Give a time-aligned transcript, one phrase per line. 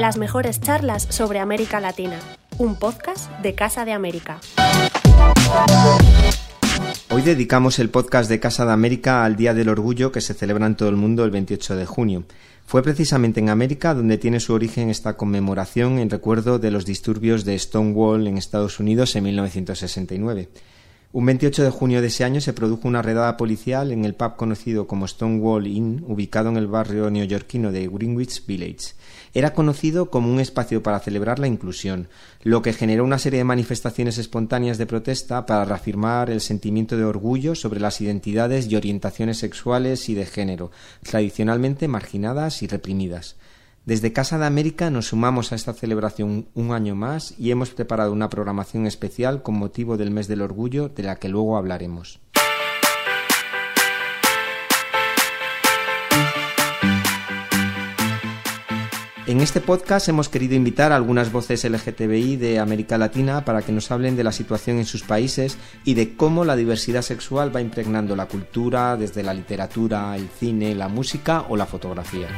[0.00, 2.18] Las mejores charlas sobre América Latina,
[2.56, 4.40] un podcast de Casa de América.
[7.10, 10.64] Hoy dedicamos el podcast de Casa de América al Día del Orgullo que se celebra
[10.64, 12.24] en todo el mundo el 28 de junio.
[12.64, 17.44] Fue precisamente en América donde tiene su origen esta conmemoración en recuerdo de los disturbios
[17.44, 20.48] de Stonewall en Estados Unidos en 1969.
[21.12, 24.36] Un 28 de junio de ese año se produjo una redada policial en el pub
[24.36, 28.94] conocido como Stonewall Inn, ubicado en el barrio neoyorquino de Greenwich Village.
[29.34, 32.06] Era conocido como un espacio para celebrar la inclusión,
[32.44, 37.02] lo que generó una serie de manifestaciones espontáneas de protesta para reafirmar el sentimiento de
[37.02, 40.70] orgullo sobre las identidades y orientaciones sexuales y de género,
[41.02, 43.34] tradicionalmente marginadas y reprimidas.
[43.86, 48.12] Desde Casa de América nos sumamos a esta celebración un año más y hemos preparado
[48.12, 52.20] una programación especial con motivo del mes del orgullo de la que luego hablaremos.
[59.26, 63.72] En este podcast hemos querido invitar a algunas voces LGTBI de América Latina para que
[63.72, 67.60] nos hablen de la situación en sus países y de cómo la diversidad sexual va
[67.60, 72.28] impregnando la cultura desde la literatura, el cine, la música o la fotografía.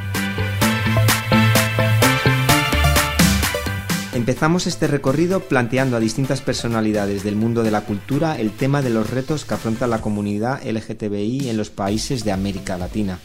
[4.13, 8.91] Empezamos este recorrido planteando a distintas personalidades del mundo de la cultura el tema de
[8.91, 13.17] los retos que afronta la comunidad LGTBI en los países de América Latina.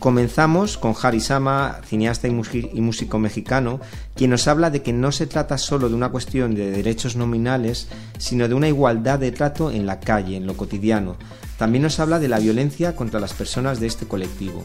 [0.00, 3.80] Comenzamos con Harry Sama, cineasta y, músico mexicano,
[4.16, 7.86] quien nos habla de que no se trata solo de una cuestión de derechos nominales,
[8.18, 11.18] sino de una igualdad de trato en la calle, en lo cotidiano.
[11.56, 14.64] También nos habla de la violencia contra las personas de este colectivo.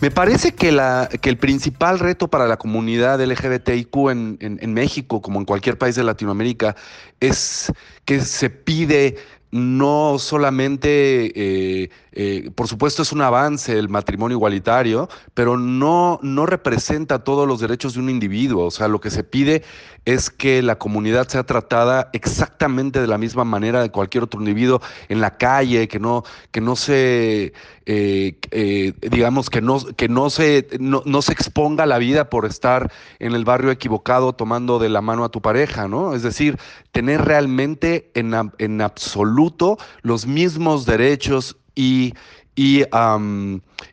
[0.00, 5.22] Me parece que, la, que el principal reto para la comunidad LGBTIQ en, en, México,
[5.22, 6.76] como en cualquier país de Latinoamérica,
[7.18, 7.72] es
[8.04, 9.16] que se pide
[9.50, 16.46] no solamente, eh, eh, por supuesto es un avance el matrimonio igualitario, pero no, no
[16.46, 18.64] representa todos los derechos de un individuo.
[18.64, 19.62] O sea, lo que se pide
[20.06, 24.80] es que la comunidad sea tratada exactamente de la misma manera de cualquier otro individuo
[25.10, 27.52] en la calle, que no, que no se,
[27.84, 33.34] eh, digamos, que no, que no se, no, se exponga la vida por estar en
[33.34, 36.14] el barrio equivocado tomando de la mano a tu pareja, ¿no?
[36.14, 36.56] Es decir,
[36.92, 42.14] tener realmente en, en absoluto los mismos derechos y,
[42.56, 42.82] y,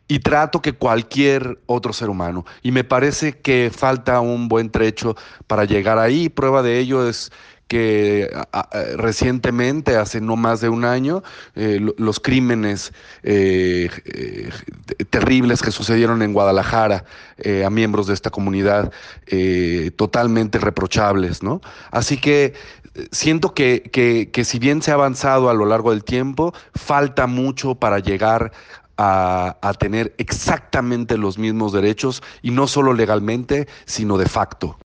[0.08, 2.44] y, trato que cualquier otro ser humano.
[2.62, 5.14] Y me parece que falta un buen trecho
[5.46, 6.28] para llegar ahí.
[6.28, 7.30] Prueba de ello es
[7.68, 8.30] que
[8.96, 11.22] recientemente, hace no más de un año,
[11.54, 14.50] eh, los crímenes eh, eh,
[15.10, 17.04] terribles que sucedieron en Guadalajara
[17.64, 18.92] a miembros de esta comunidad,
[19.96, 21.60] totalmente reprochables, ¿no?
[21.90, 22.54] Así que
[23.10, 27.98] siento que, si bien se ha avanzado a lo largo del tiempo, falta mucho para
[27.98, 28.52] llegar
[28.96, 34.78] a, a, tener exactamente los mismos derechos y no solo legalmente, sino de facto.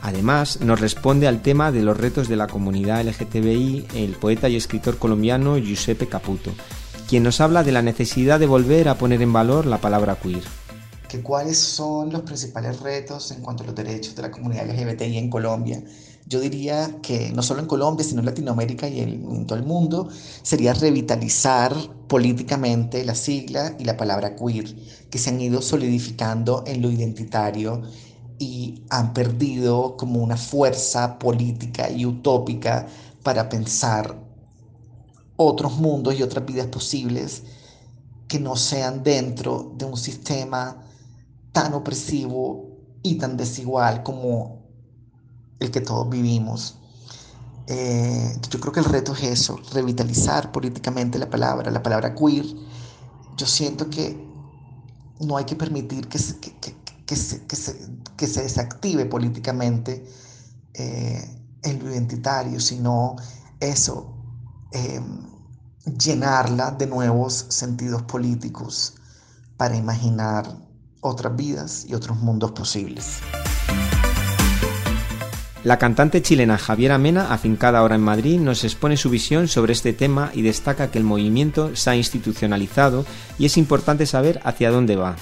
[0.00, 4.56] Además, nos responde al tema de los retos de la comunidad LGTBI el poeta y
[4.56, 6.50] escritor colombiano Giuseppe Caputo,
[7.08, 10.42] quien nos habla de la necesidad de volver a poner en valor la palabra queer.
[11.16, 15.30] ¿Cuáles son los principales retos en cuanto a los derechos de la comunidad LGBTI en
[15.30, 15.82] Colombia?
[16.26, 20.10] Yo diría que no solo en Colombia, sino en Latinoamérica y en todo el mundo,
[20.42, 21.74] sería revitalizar
[22.08, 24.74] políticamente la sigla y la palabra queer,
[25.08, 27.82] que se han ido solidificando en lo identitario
[28.38, 32.86] y han perdido como una fuerza política y utópica
[33.22, 34.14] para pensar
[35.36, 37.44] otros mundos y otras vidas posibles
[38.28, 40.87] que no sean dentro de un sistema
[41.52, 44.62] tan opresivo y tan desigual como
[45.60, 46.78] el que todos vivimos.
[47.66, 52.46] Eh, yo creo que el reto es eso, revitalizar políticamente la palabra, la palabra queer.
[53.36, 54.26] Yo siento que
[55.20, 57.78] no hay que permitir que, que, que se, que se,
[58.16, 60.06] que se desactive políticamente
[60.74, 63.16] eh, en lo identitario, sino
[63.60, 64.14] eso,
[64.72, 65.26] em,
[65.98, 68.94] llenarla de nuevos sentidos políticos
[69.56, 70.67] para imaginar
[71.00, 73.20] otras vidas y otros mundos posibles.
[75.64, 79.92] La cantante chilena Javiera Mena, afincada ahora en Madrid, nos expone su visión sobre este
[79.92, 83.04] tema y destaca que el movimiento se ha institucionalizado
[83.38, 85.16] y es importante saber hacia dónde va.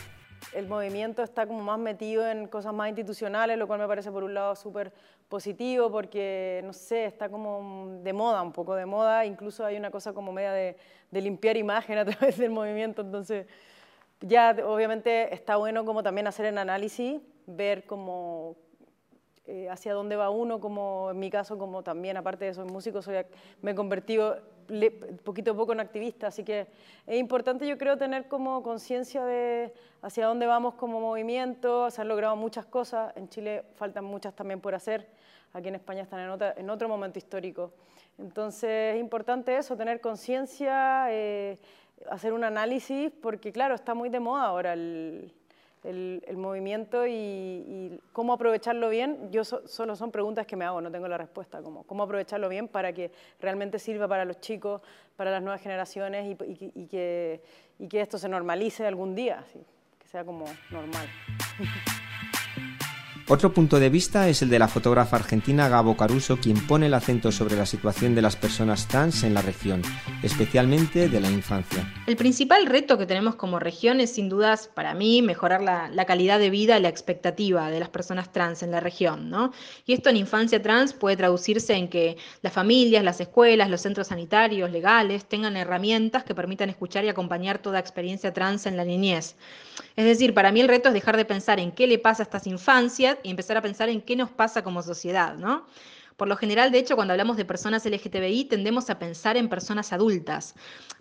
[0.52, 4.24] El movimiento está como más metido en cosas más institucionales, lo cual me parece por
[4.24, 4.92] un lado súper
[5.28, 9.90] positivo porque, no sé, está como de moda, un poco de moda, incluso hay una
[9.90, 10.76] cosa como media de,
[11.10, 13.46] limpiar imagen a través del movimiento, entonces
[14.20, 18.56] ya obviamente está bueno como también hacer el análisis, ver cómo
[19.48, 23.00] eh, hacia dónde va uno, como en mi caso, como también, aparte de soy músico,
[23.00, 23.16] soy,
[23.62, 24.40] me he convertido
[25.22, 26.66] poquito a poco en activista, así que
[27.06, 29.72] es importante yo creo tener como conciencia de
[30.02, 34.60] hacia dónde vamos como movimiento, se han logrado muchas cosas, en Chile faltan muchas también
[34.60, 35.08] por hacer,
[35.52, 37.72] aquí en España están en, en otro momento histórico.
[38.18, 41.58] Entonces es importante eso, tener conciencia, eh,
[42.10, 45.32] hacer un análisis, porque claro, está muy de moda ahora el,
[45.86, 51.06] el, movimiento y, cómo aprovecharlo bien, yo solo son preguntas que me hago, no tengo
[51.08, 54.82] la respuesta, como cómo aprovecharlo bien para que realmente sirva para los chicos,
[55.16, 57.40] para las nuevas generaciones y, que,
[57.88, 59.44] que, esto se normalice algún día,
[59.98, 61.06] que sea como normal.
[63.28, 66.94] Otro punto de vista es el de la fotógrafa argentina Gabo Caruso, quien pone el
[66.94, 69.82] acento sobre la situación de las personas trans en la región,
[70.22, 71.92] especialmente de la infancia.
[72.06, 76.38] El principal reto que tenemos como región es sin dudas, para mí, mejorar la, calidad
[76.38, 79.28] de vida y la expectativa de las personas trans en la región.
[79.28, 79.52] ¿no?
[79.86, 84.06] Y esto en infancia trans puede traducirse en que las familias, las escuelas, los centros
[84.06, 89.34] sanitarios, legales, tengan herramientas que permitan escuchar y acompañar toda experiencia trans en la niñez.
[89.96, 92.24] Es decir, para mí el reto es dejar de pensar en qué le pasa a
[92.24, 95.66] estas infancias y empezar a pensar en qué nos pasa como sociedad, ¿no?
[96.16, 99.92] Por lo general, de hecho, cuando hablamos de personas LGTBI, tendemos a pensar en personas
[99.92, 100.54] adultas.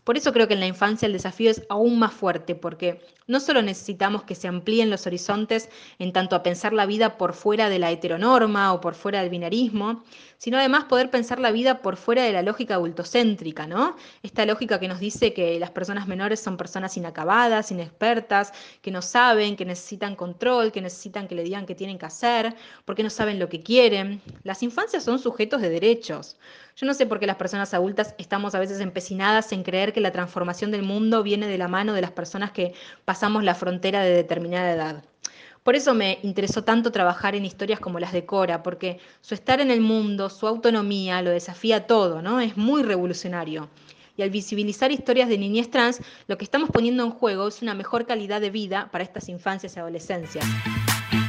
[0.05, 3.39] Por eso creo que en la infancia el desafío es aún más fuerte, porque no
[3.39, 5.67] solo necesitamos que se amplíen los horizontes
[5.97, 9.31] en tanto a pensar la vida por fuera de la heteronorma o por fuera del
[9.31, 10.03] binarismo,
[10.37, 13.95] sino además poder pensar la vida por fuera de la lógica adultocéntrica, ¿no?
[14.21, 18.53] Esta lógica que nos dice que las personas menores son personas inacabadas, inexpertas,
[18.83, 22.53] que no saben, que necesitan control, que necesitan que le digan qué tienen que hacer,
[22.85, 24.21] porque no saben lo que quieren.
[24.43, 26.37] Las infancias son sujetos de derechos.
[26.77, 30.01] Yo no sé por qué las personas adultas estamos a veces empecinadas en creer que
[30.01, 32.73] la transformación del mundo viene de la mano de las personas que
[33.05, 35.03] pasamos la frontera de determinada edad.
[35.63, 39.61] Por eso me interesó tanto trabajar en historias como las de Cora, porque su estar
[39.61, 42.41] en el mundo, su autonomía, lo desafía todo, ¿no?
[42.41, 43.69] Es muy revolucionario.
[44.17, 47.73] Y al visibilizar historias de niñez trans, lo que estamos poniendo en juego es una
[47.73, 50.45] mejor calidad de vida para estas infancias y adolescencias.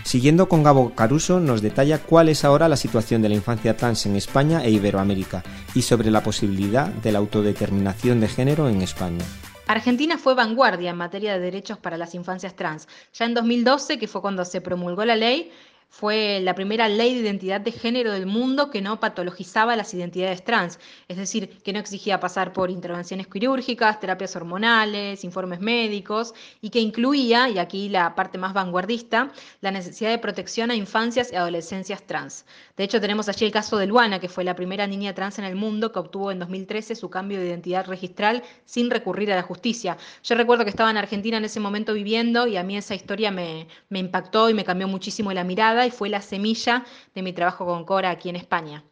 [0.07, 4.07] Siguiendo con Gabo Caruso, nos detalla cuál es ahora la situación de la infancia trans
[4.07, 5.43] en España e Iberoamérica
[5.75, 9.25] y sobre la posibilidad de la autodeterminación de género en España.
[9.67, 12.87] Argentina fue vanguardia en materia de derechos para las infancias trans.
[13.15, 15.51] Ya en 2012, que fue cuando se promulgó la ley,
[15.89, 20.45] fue la primera ley de identidad de género del mundo que no patologizaba las identidades
[20.45, 20.79] trans,
[21.09, 26.81] es decir, que no exigía pasar por intervenciones quirúrgicas, terapias hormonales, informes médicos, y que
[26.81, 32.03] incluía, y aquí la parte más vanguardista, la necesidad de protección a infancias y adolescencias
[32.03, 32.45] trans.
[32.77, 35.47] De hecho, tenemos allí el caso de Luana, que fue la primera niña trans en
[35.47, 39.43] el mundo que obtuvo en 2013 su cambio de identidad registral sin recurrir a la
[39.43, 39.97] justicia.
[40.23, 43.31] Yo recuerdo que estaba en Argentina en ese momento viviendo y a mí esa historia
[43.31, 46.85] me, me impactó y me cambió muchísimo la mirada y fue la semilla
[47.15, 48.85] de mi trabajo con Cora aquí en España.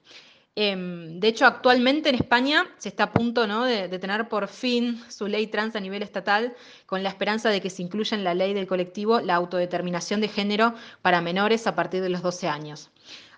[0.57, 3.65] Em, de hecho, actualmente en España se está a punto ¿no?
[3.65, 6.55] de, tener por fin su ley trans a nivel estatal,
[6.87, 10.29] con la esperanza de que se incluya en la ley del colectivo la autodeterminación de
[10.29, 12.91] género para menores a partir de los 12 años.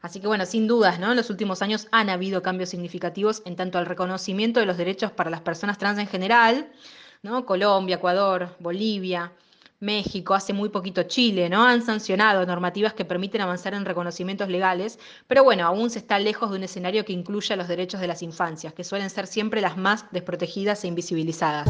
[0.02, 1.10] Así que bueno, sin dudas, ¿no?
[1.10, 5.10] En los últimos años han habido cambios significativos en tanto al reconocimiento de los derechos
[5.10, 6.70] para las personas trans en general,
[7.22, 7.46] ¿no?
[7.46, 9.32] Colombia, Ecuador, Bolivia,
[9.80, 11.64] México, hace muy poquito Chile, ¿no?
[11.64, 16.50] Han sancionado normativas que permiten avanzar en reconocimientos legales, pero bueno, aún se está lejos
[16.50, 19.76] de un escenario que incluya los derechos de las infancias, que suelen ser siempre las
[19.76, 21.68] más desprotegidas e invisibilizadas.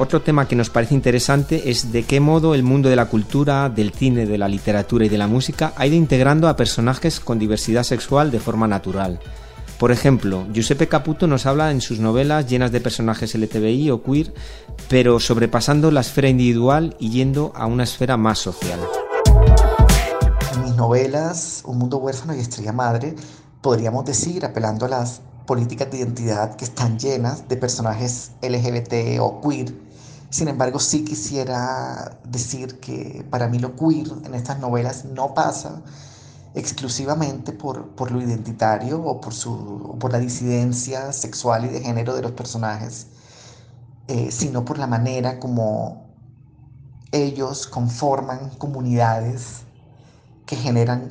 [0.00, 3.68] Otro tema que nos parece interesante es de qué modo el mundo de la cultura,
[3.68, 7.40] del cine, de la literatura y de la música ha ido integrando a personajes con
[7.40, 9.18] diversidad sexual de forma natural.
[9.78, 14.34] Por ejemplo, Giuseppe Caputo nos habla en sus novelas llenas de personajes LTBI o queer,
[14.88, 18.80] pero sobrepasando la esfera individual y yendo a una esfera más social.
[20.52, 23.14] En mis novelas, Un mundo huérfano y Estrella Madre,
[23.62, 29.40] podríamos decir, apelando a las políticas de identidad que están llenas de personajes LGBT o
[29.40, 29.72] queer.
[30.28, 35.82] Sin embargo, sí quisiera decir que para mí lo queer en estas novelas no pasa
[36.54, 42.22] exclusivamente por, lo identitario o por, su, por la disidencia sexual y de género de
[42.22, 43.08] los personajes,
[44.08, 46.08] eh, sino por la manera como
[47.12, 49.62] ellos conforman comunidades
[50.46, 51.08] que generan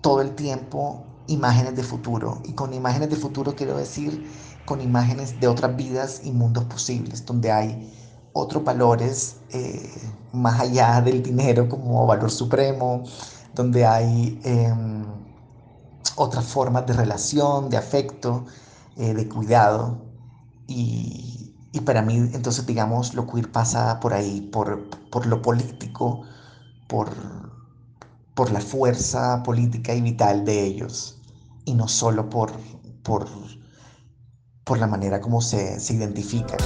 [0.00, 2.40] todo el tiempo imágenes de futuro.
[2.44, 4.26] Y con imágenes de futuro quiero decir
[4.64, 7.92] con imágenes de otras vidas y mundos posibles, donde hay
[8.34, 9.90] otros valores eh,
[10.32, 13.02] más allá del dinero como valor supremo,
[13.54, 15.04] donde hay em,
[16.16, 18.46] otras formas de relación, de afecto,
[18.96, 20.04] eh, de cuidado.
[20.66, 26.22] Y, para mí, entonces, digamos, lo queer pasa por ahí, por, lo político,
[26.88, 27.08] por,
[28.34, 31.18] por la fuerza política y vital de ellos,
[31.64, 32.52] y no solo por,
[33.04, 33.26] por,
[34.64, 36.58] por la manera como se, se identifican.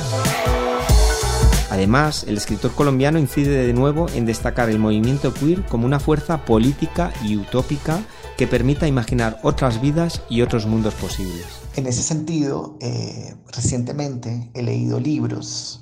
[1.73, 6.45] Además, el escritor colombiano incide de nuevo en destacar el movimiento queer como una fuerza
[6.45, 8.05] política y utópica
[8.37, 11.47] que permita imaginar otras vidas y otros mundos posibles.
[11.75, 15.81] En ese sentido, eh, recientemente he leído libros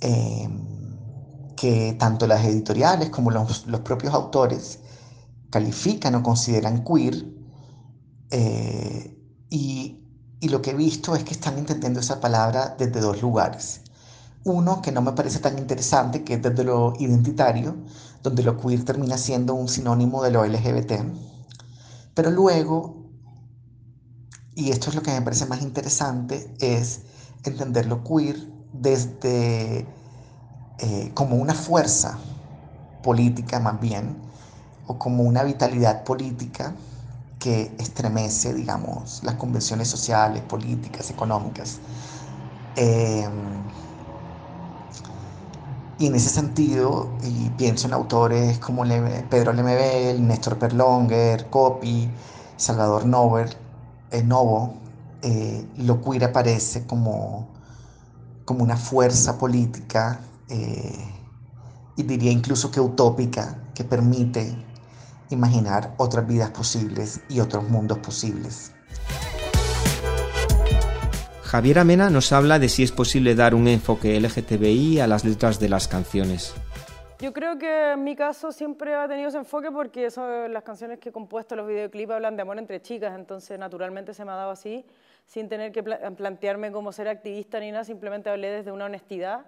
[0.00, 0.48] eh,
[1.58, 4.78] que tanto las editoriales como los, propios autores
[5.50, 7.22] califican o consideran queer
[8.30, 9.14] eh,
[9.50, 9.98] y
[10.48, 13.81] lo que he visto es que están entendiendo esa palabra desde dos lugares.
[14.44, 17.76] Uno que no me parece tan interesante, que es desde lo identitario,
[18.22, 21.04] donde lo queer termina siendo un sinónimo de lo LGBT.
[22.14, 23.10] Pero luego,
[24.54, 27.02] y esto es lo que me parece más interesante, es
[27.44, 28.36] entender lo queer
[28.72, 29.86] desde
[30.78, 32.18] eh, como una fuerza
[33.02, 34.22] política más bien,
[34.86, 36.74] o como una vitalidad política
[37.38, 41.80] que estremece, digamos, las convenciones sociales, políticas, económicas.
[42.76, 43.28] Eh,
[45.98, 48.84] y en ese sentido, y pienso en autores como
[49.30, 52.10] Pedro Lemebel, Néstor Perlonger, Copy,
[52.56, 53.56] Salvador Nover,
[54.10, 54.74] eh, Novo,
[55.22, 57.48] eh, lo queer aparece como,
[58.44, 60.98] como una fuerza política eh,
[61.96, 64.56] y diría incluso que utópica que permite
[65.30, 68.72] imaginar otras vidas posibles y otros mundos posibles.
[71.52, 75.60] Javier Amena nos habla de si es posible dar un enfoque LGTBI a las letras
[75.60, 76.54] de las canciones.
[77.20, 80.98] Yo creo que en mi caso siempre ha tenido ese enfoque porque son las canciones
[80.98, 84.36] que he compuesto, los videoclips hablan de amor entre chicas, entonces naturalmente se me ha
[84.36, 84.86] dado así,
[85.26, 89.44] sin tener que plantearme como ser activista ni nada, simplemente hablé desde una honestidad.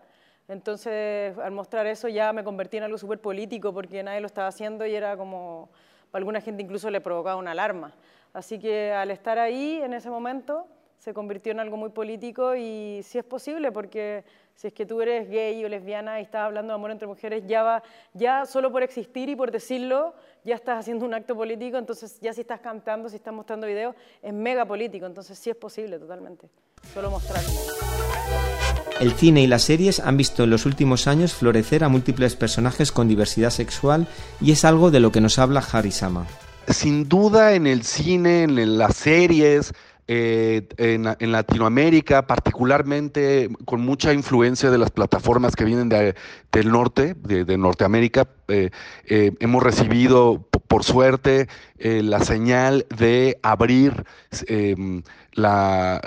[0.46, 4.48] Entonces, al mostrar eso ya me convertí en algo súper político porque nadie lo estaba
[4.48, 5.70] haciendo y era como,
[6.10, 7.94] para alguna gente incluso le provocaba una alarma.
[8.34, 10.66] Así que al estar ahí en ese momento,
[10.98, 14.24] se convirtió en algo muy político y sí es posible porque
[14.54, 17.44] si es que tú eres gay o lesbiana y estás hablando de amor entre mujeres,
[17.46, 17.82] ya va,
[18.12, 22.32] ya solo por existir y por decirlo, ya estás haciendo un acto político, entonces ya
[22.32, 26.48] si estás cantando, si estás mostrando videos, es mega político, entonces sí es posible totalmente,
[26.92, 27.50] solo mostrarlo.
[29.00, 32.92] El cine y las series han visto en los últimos años florecer a múltiples personajes
[32.92, 34.06] con diversidad sexual
[34.40, 36.26] y es algo de lo que nos habla Harry Sama.
[36.68, 39.74] Sin duda en el cine, en las series,
[40.06, 47.56] eh, en, Latinoamérica, particularmente con mucha influencia de las plataformas que vienen del norte, de,
[47.56, 48.28] Norteamérica.
[48.48, 48.68] Eh,
[49.06, 54.04] eh, hemos recibido, por suerte, la señal de abrir
[55.34, 56.00] la,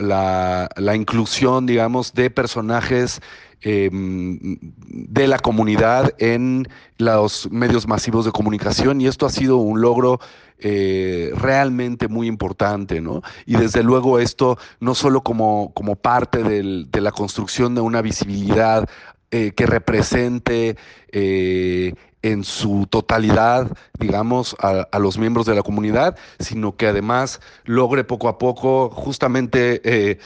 [0.75, 3.21] la, inclusión, digamos, de personajes
[3.61, 6.67] em, de la comunidad en
[6.97, 10.19] los medios masivos de comunicación y esto ha sido un logro
[10.59, 13.21] eh, realmente muy importante, ¿no?
[13.45, 18.01] Y desde luego esto no solo como, como parte del, de la construcción de una
[18.01, 18.87] visibilidad
[19.29, 20.77] eh, que represente
[21.11, 28.03] eh, en su totalidad, digamos, a, los miembros de la comunidad, sino que además logre
[28.03, 30.19] poco a poco justamente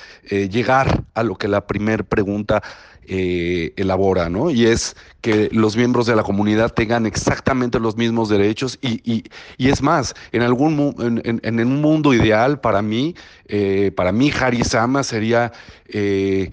[0.49, 2.63] llegar a lo que la primera pregunta
[3.07, 4.51] eh, elabora, ¿no?
[4.51, 9.23] Y es que los miembros de la comunidad tengan exactamente los mismos derechos y,
[9.57, 13.15] es más, en algún en, un mundo ideal para mí,
[13.47, 15.51] eh, para mí Harisama sería
[15.87, 16.51] eh,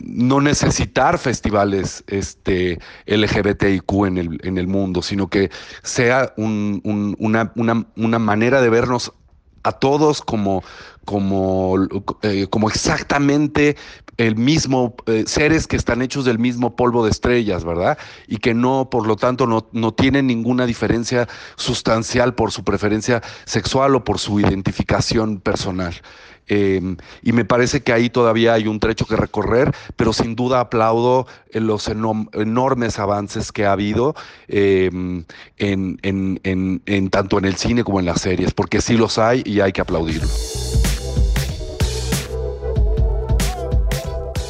[0.00, 5.50] no necesitar festivales este, LGBTIQ en el, en el mundo, sino que
[5.82, 9.12] sea una, una manera de vernos
[9.64, 10.62] a todos como,
[11.04, 11.74] como,
[12.50, 13.76] como exactamente
[14.16, 17.98] el mismo, eh, seres que están hechos del mismo polvo de estrellas, ¿verdad?
[18.26, 23.22] Y que no, por lo tanto, no, no tienen ninguna diferencia sustancial por su preferencia
[23.44, 25.94] sexual o por su identificación personal.
[26.46, 30.60] Em, y me parece que ahí todavía hay un trecho que recorrer, pero sin duda
[30.60, 34.14] aplaudo eh, los enormes avances que ha habido
[34.48, 35.24] em,
[35.56, 39.60] en, en, tanto en el cine como en las series, porque sí los hay y
[39.60, 40.28] hay que aplaudirlo.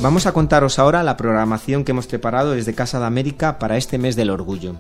[0.05, 3.97] Vamos a contaros ahora la programación que hemos preparado desde Casa de América para este
[3.97, 4.77] mes del orgullo.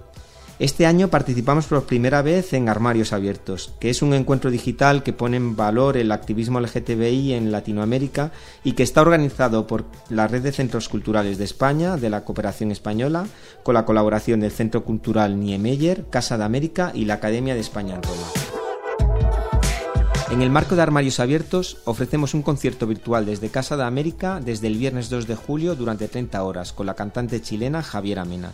[0.59, 5.15] Este año participamos por primera vez en Armarios Abiertos, que es un encuentro digital que
[5.15, 8.33] pone en valor el activismo LGTBI en Latinoamérica
[8.65, 12.71] y que está organizado por la Red de Centros Culturales de España, de la Cooperación
[12.71, 13.27] Española,
[13.63, 17.95] con la colaboración del Centro Cultural Niemeyer, Casa de América y la Academia de España
[17.95, 18.54] en Roma.
[20.31, 24.69] En el marco de Armarios Abiertos ofrecemos un concierto virtual desde Casa de América desde
[24.69, 28.53] el viernes 2 de julio durante 30 horas con la cantante chilena Javiera Mena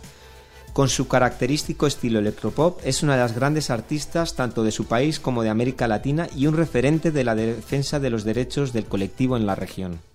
[0.73, 5.19] Con su característico estilo electropop es una de las grandes artistas tanto de su país
[5.19, 9.37] como de América Latina y un referente de la defensa de los derechos del colectivo
[9.37, 10.10] en la región.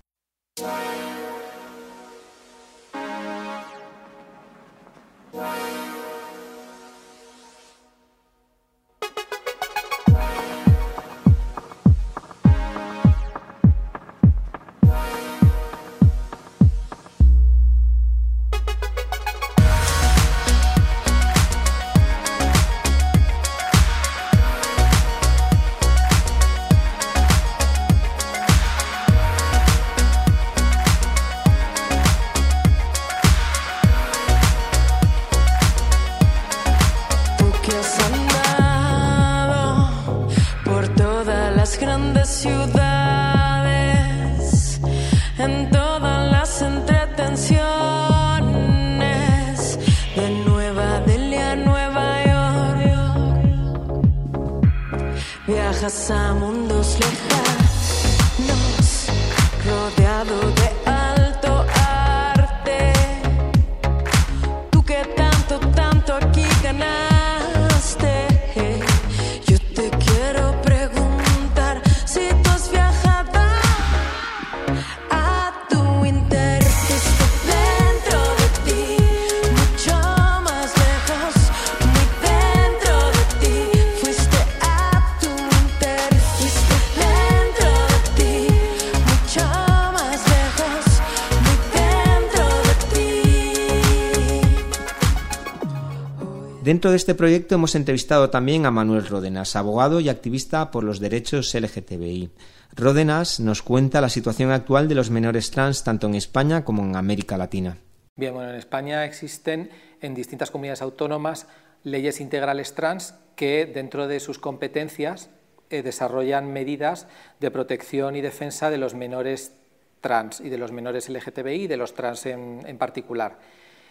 [96.77, 100.99] Dentro de este proyecto hemos entrevistado también a Manuel Ródenas, abogado y activista por los
[100.99, 102.29] derechos LGTBI.
[102.75, 106.95] Ródenas nos cuenta la situación actual de los menores trans tanto en España como en
[106.95, 107.79] América Latina.
[108.15, 111.47] Bien, bueno, en España existen en distintas comunidades autónomas
[111.81, 115.31] leyes integrales trans que dentro de sus competencias
[115.71, 117.07] eh, desarrollan medidas
[117.39, 119.51] de protección y defensa de los menores
[119.99, 123.39] trans y de los menores LGTBI y de los trans en particular.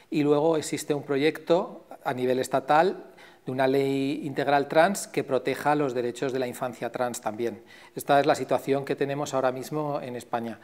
[0.08, 3.04] Y luego existe un proyecto a nivel estatal
[3.44, 7.62] de una ley integral trans que proteja los derechos de la infancia trans también.
[7.94, 10.58] Esta es la situación que tenemos ahora mismo en España.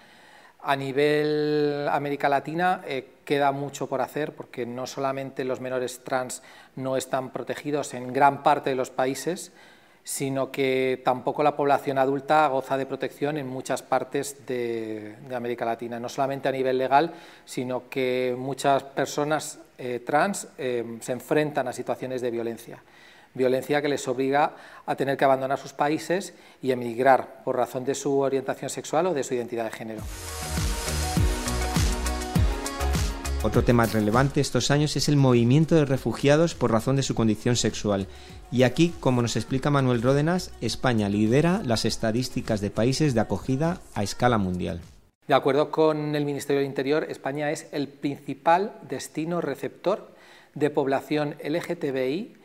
[0.64, 6.42] A nivel América Latina eh, queda mucho por hacer porque no solamente los menores trans
[6.76, 9.52] no están protegidos en gran parte de los países,
[10.04, 16.00] sino que tampoco la población adulta goza de protección en muchas partes de, América Latina,
[16.00, 17.12] no solamente a nivel legal,
[17.44, 22.82] sino que muchas personas eh, trans eh, se enfrentan a situaciones de violencia,
[23.34, 24.52] violencia que les obliga
[24.86, 29.14] a tener que abandonar sus países y emigrar por razón de su orientación sexual o
[29.14, 30.02] de su identidad de género.
[33.44, 37.56] Otro tema relevante estos años es el movimiento de refugiados por razón de su condición
[37.56, 38.06] sexual.
[38.52, 43.80] Y aquí, como nos explica Manuel Ródenas, España lidera las estadísticas de países de acogida
[43.94, 44.80] a escala mundial.
[45.26, 50.14] De acuerdo con el Ministerio del Interior, España es el principal destino receptor
[50.54, 52.36] de población LGTBI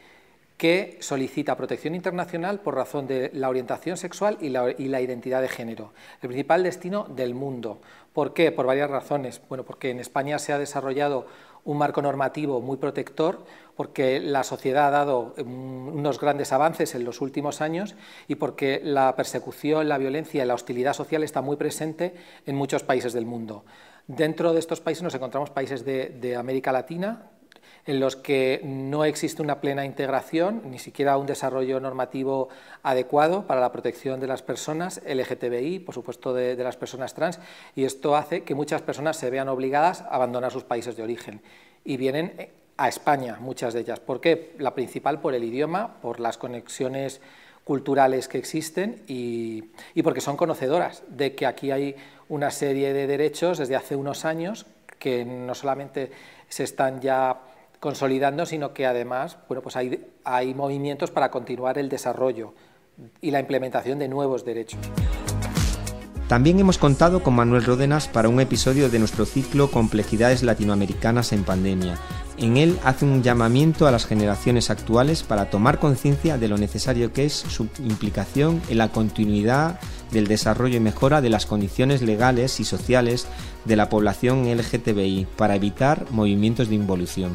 [0.58, 5.94] que solicita protección internacional por razón de la orientación sexual y la, identidad de género.
[6.22, 7.80] El principal destino del mundo.
[8.12, 8.52] ¿Por qué?
[8.52, 9.40] Por varias razones.
[9.50, 11.28] Bueno, porque en España se ha desarrollado
[11.64, 17.04] un marco normativo muy protector, porque la sociedad ha dado mm, unos grandes avances en
[17.04, 17.96] los últimos años
[18.28, 22.16] y porque la persecución, la violencia y la hostilidad social está muy presente
[22.48, 23.64] en muchos países del mundo.
[24.08, 27.30] Dentro de estos países nos encontramos países de América Latina,
[27.88, 32.50] en los que no existe una plena integración, ni siquiera un desarrollo normativo
[32.84, 37.40] adecuado para la protección de las personas LGTBI, por supuesto de, las personas trans,
[37.76, 41.42] y esto hace que muchas personas se vean obligadas a abandonar sus países de origen
[41.86, 44.02] y vienen a España, muchas de ellas.
[44.02, 44.54] ¿Por qué?
[44.60, 47.22] La principal por el idioma, por las conexiones
[47.64, 51.96] culturales que existen y, y, porque son conocedoras de que aquí hay
[52.28, 54.66] una serie de derechos desde hace unos años
[55.00, 56.12] que no solamente
[56.50, 57.38] se están ya
[57.80, 62.54] consolidando, sino que además bueno, pues hay, hay movimientos para continuar el desarrollo
[63.22, 64.80] y la implementación de nuevos derechos.
[66.28, 71.46] También hemos contado con Manuel Ródenas para un episodio de nuestro ciclo Complejidades Latinoamericanas en
[71.46, 71.98] Pandemia.
[72.38, 77.14] En él hace un llamamiento a las generaciones actuales para tomar conciencia de lo necesario
[77.14, 79.80] que es su implicación en la continuidad
[80.12, 83.28] del desarrollo y mejora de las condiciones legales y sociales
[83.64, 87.32] de la población LGTBI para evitar movimientos de involución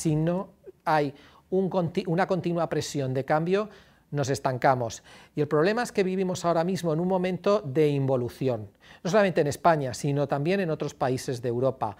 [0.00, 0.48] si no
[0.84, 1.14] hay
[1.50, 3.68] una continua presión de cambio,
[4.10, 5.02] nos estancamos.
[5.36, 8.70] Y el problema es que vivimos ahora mismo en un momento de involución,
[9.04, 11.96] no solamente en España, sino también en otros países de Europa.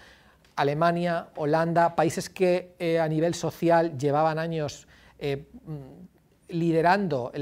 [0.56, 4.88] Alemania, Holanda, países que a nivel social llevaban años
[6.48, 7.32] liderando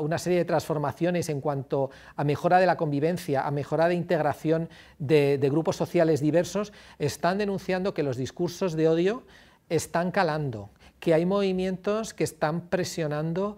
[0.00, 4.68] una serie de transformaciones en cuanto a mejora de la convivencia, a mejora de integración
[4.98, 9.22] de, grupos sociales diversos, están denunciando que los discursos de odio
[9.68, 13.56] están calando, que hay movimientos que están presionando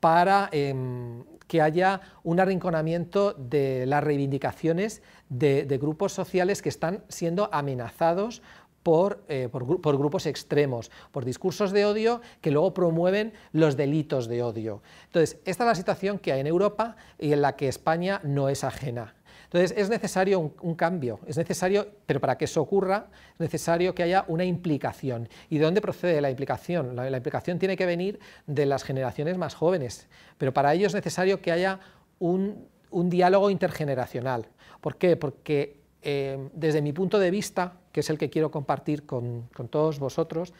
[0.00, 7.50] para em, que haya un arrinconamiento de las reivindicaciones de, grupos sociales que están siendo
[7.52, 8.42] amenazados
[9.28, 14.82] eh, por, grupos extremos, por discursos de odio que luego promueven los delitos de odio.
[15.04, 18.48] Entonces, esta es la situación que hay en Europa y en la que España no
[18.48, 19.14] es ajena.
[19.52, 24.02] Entonces, es necesario un, cambio, es necesario, pero para que eso ocurra, es necesario que
[24.02, 25.28] haya una implicación.
[25.50, 26.96] ¿Y de dónde procede la implicación?
[26.96, 31.42] La, implicación tiene que venir de las generaciones más jóvenes, pero para ello es necesario
[31.42, 31.80] que haya
[32.18, 34.46] un, un diálogo intergeneracional.
[34.80, 35.16] ¿Por qué?
[35.16, 39.98] Porque eh, desde mi punto de vista, que es el que quiero compartir con, todos
[39.98, 40.54] vosotros,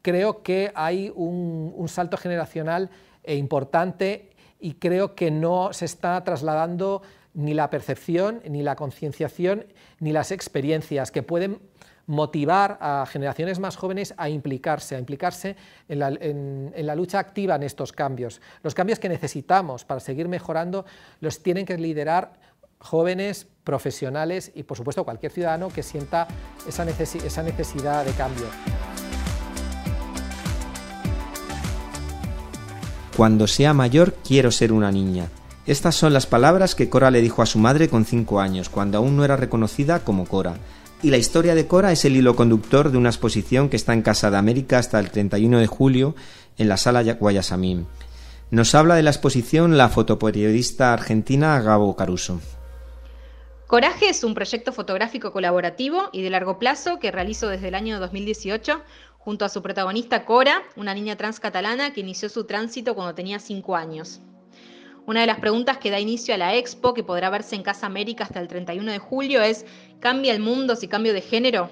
[0.00, 2.88] creo que hay un, salto generacional
[3.24, 7.02] eh, importante y creo que no se está trasladando
[7.34, 9.66] ni la percepción, ni la concienciación,
[9.98, 11.60] ni las experiencias que pueden
[12.10, 15.54] motivar a generaciones más jóvenes a implicarse, a implicarse
[15.88, 18.40] en la, lucha activa en estos cambios.
[18.64, 20.84] Los cambios que necesitamos para seguir mejorando
[21.20, 22.32] los tienen que liderar
[22.80, 26.26] jóvenes, profesionales y por supuesto cualquier ciudadano que sienta
[26.66, 28.46] esa, necesidad de cambio.
[33.16, 35.28] Cuando sea mayor quiero ser una niña.
[35.70, 38.98] Estas son las palabras que Cora le dijo a su madre con cinco años, cuando
[38.98, 40.56] aún no era reconocida como Cora.
[41.00, 44.02] Y la historia de Cora es el hilo conductor de una exposición que está en
[44.02, 46.16] Casa de América hasta el 31 de julio
[46.58, 47.86] en la sala Guayasamín.
[48.50, 52.40] Nos habla de la exposición la fotoperiodista argentina Gabo Caruso.
[53.68, 58.00] Coraje es un proyecto fotográfico colaborativo y de largo plazo que realizo desde el año
[58.00, 58.82] 2018
[59.18, 63.38] junto a su protagonista Cora, una niña trans catalana que inició su tránsito cuando tenía
[63.38, 64.20] 5 años.
[65.10, 67.84] Una de las preguntas que da inicio a la expo, que podrá verse en Casa
[67.84, 69.66] América hasta el 31 de julio, es
[69.98, 71.68] ¿cambia el mundo si cambio de género?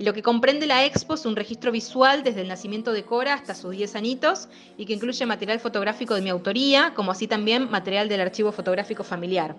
[0.00, 3.34] Y lo que comprende la expo es un registro visual desde el nacimiento de Cora
[3.34, 7.70] hasta sus 10 anitos y que incluye material fotográfico de mi autoría, como así también
[7.70, 9.54] material del archivo fotográfico familiar.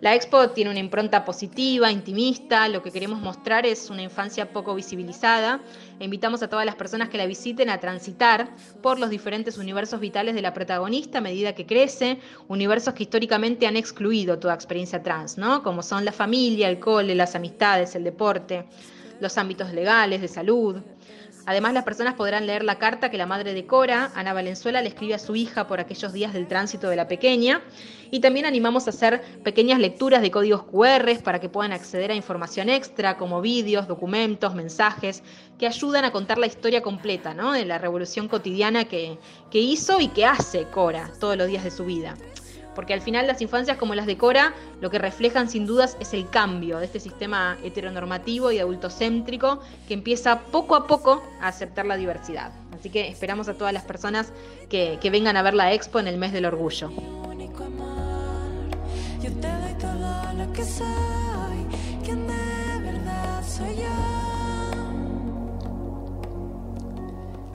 [0.00, 4.74] La expo tiene una impronta positiva, intimista, lo que queremos mostrar es una infancia poco
[4.74, 5.60] visibilizada
[6.04, 8.50] invitamos a todas las personas que la visiten a transitar
[8.82, 13.66] por los diferentes universos vitales de la protagonista a medida que crece, universos que históricamente
[13.66, 15.62] han excluido toda experiencia trans, ¿no?
[15.62, 18.66] como son la familia, el cole, las amistades, el deporte,
[19.20, 20.76] los ámbitos legales, de salud.
[21.46, 24.88] Además, las personas podrán leer la carta que la madre de Cora, Ana Valenzuela, le
[24.88, 27.62] escribe a su hija por aquellos días del tránsito de la pequeña.
[28.10, 32.16] Y también animamos a hacer pequeñas lecturas de códigos QR para que puedan acceder a
[32.16, 35.22] información extra, como vídeos, documentos, mensajes,
[35.56, 37.52] que ayudan a contar la historia completa ¿no?
[37.52, 39.16] de la revolución cotidiana que,
[39.48, 42.16] que hizo y que hace Cora todos los días de su vida
[42.76, 46.14] porque al final las infancias como las de Cora lo que reflejan sin dudas es
[46.14, 51.86] el cambio de este sistema heteronormativo y adultocéntrico que empieza poco a poco a aceptar
[51.86, 52.52] la diversidad.
[52.78, 54.32] Así que esperamos a todas las personas
[54.68, 56.90] que, que vengan a ver la expo en el mes del orgullo.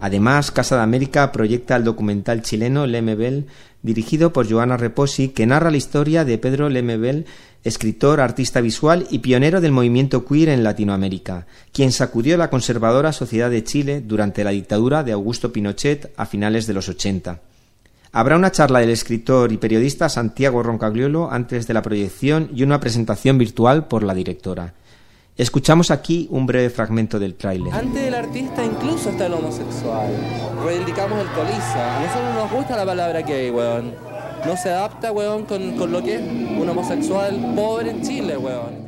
[0.02, 3.46] Además, Casa de América proyecta el documental chileno Lemebel,
[3.84, 7.28] dirigido por Joana Reposi, que narra la historia de Pedro Lemebel,
[7.64, 13.52] escritor, artista visual y pionero del movimiento queer en Latinoamérica, quien sacudió la conservadora sociedad
[13.52, 17.40] de Chile durante la dictadura de Augusto Pinochet a finales de los 80.
[18.12, 22.80] Habrá una charla del escritor y periodista Santiago Roncagliolo antes de la proyección y una
[22.80, 24.74] presentación virtual por la directora.
[25.42, 27.74] Escuchamos aquí un breve fragmento del tráiler.
[27.74, 30.08] Antes del artista incluso está el homosexual.
[30.64, 31.98] Reivindicamos el coliza.
[31.98, 33.96] A nosotros no nos gusta la palabra gay, weón.
[34.46, 38.86] No se adapta, weón, con, con lo que es un homosexual pobre en Chile, weón.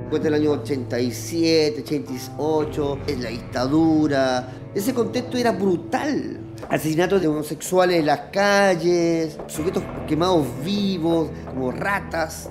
[0.00, 4.48] Después del año 87, 88, es la dictadura.
[4.74, 6.40] Ese contexto era brutal.
[6.68, 12.50] Asesinatos de homosexuales en las calles, sujetos quemados vivos, como ratas.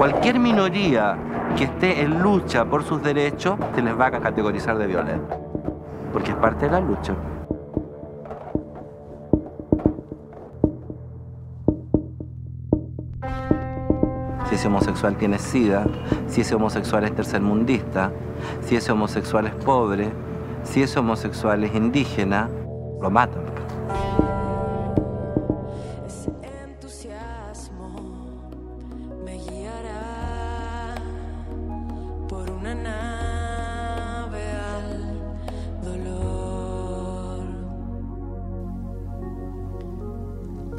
[0.00, 1.14] Cualquier minoría
[1.58, 5.36] que esté en lucha por sus derechos se les va a categorizar de violenta,
[6.10, 7.14] porque es parte de la lucha.
[14.48, 15.84] Si ese homosexual tiene sida,
[16.28, 18.10] si ese homosexual es tercermundista,
[18.62, 20.08] si ese homosexual es pobre,
[20.62, 22.48] si ese homosexual es indígena,
[23.02, 23.59] lo matan.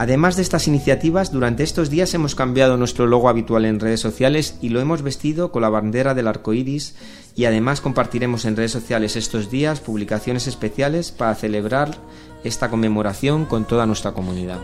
[0.01, 4.57] Además de estas iniciativas, durante estos días hemos cambiado nuestro logo habitual en redes sociales
[4.59, 6.95] y lo hemos vestido con la bandera del arco iris
[7.35, 11.99] y además compartiremos en redes sociales estos días publicaciones especiales para celebrar
[12.43, 14.57] esta conmemoración con toda nuestra comunidad.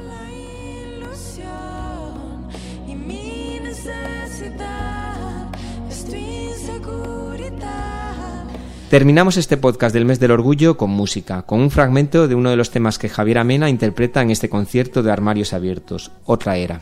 [8.90, 12.56] Terminamos este podcast del mes del orgullo con música, con un fragmento de uno de
[12.56, 16.80] los temas que Javier Amena interpreta en este concierto de Armarios Abiertos, Otra Era.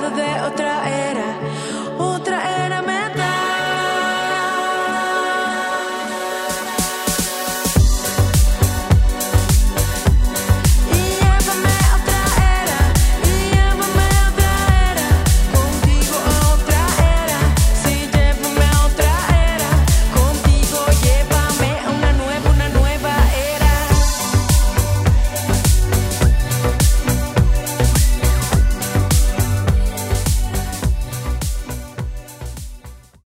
[0.00, 1.21] De otra era.